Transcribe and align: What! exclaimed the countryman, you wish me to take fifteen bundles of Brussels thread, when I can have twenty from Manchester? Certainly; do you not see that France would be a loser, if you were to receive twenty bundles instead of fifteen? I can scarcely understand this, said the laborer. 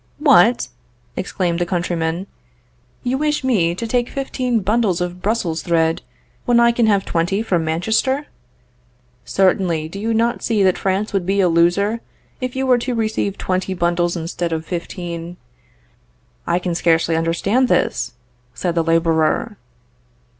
What! 0.17 0.67
exclaimed 1.15 1.59
the 1.59 1.65
countryman, 1.67 2.25
you 3.03 3.19
wish 3.19 3.43
me 3.43 3.75
to 3.75 3.85
take 3.85 4.09
fifteen 4.09 4.61
bundles 4.61 4.99
of 4.99 5.21
Brussels 5.21 5.61
thread, 5.61 6.01
when 6.45 6.59
I 6.59 6.71
can 6.71 6.87
have 6.87 7.05
twenty 7.05 7.43
from 7.43 7.63
Manchester? 7.63 8.25
Certainly; 9.25 9.89
do 9.89 9.99
you 9.99 10.11
not 10.15 10.41
see 10.41 10.63
that 10.63 10.79
France 10.79 11.13
would 11.13 11.27
be 11.27 11.39
a 11.39 11.47
loser, 11.47 12.01
if 12.39 12.55
you 12.55 12.65
were 12.65 12.79
to 12.79 12.95
receive 12.95 13.37
twenty 13.37 13.75
bundles 13.75 14.17
instead 14.17 14.51
of 14.51 14.65
fifteen? 14.65 15.37
I 16.47 16.57
can 16.57 16.73
scarcely 16.73 17.15
understand 17.15 17.67
this, 17.67 18.13
said 18.55 18.73
the 18.73 18.83
laborer. 18.83 19.55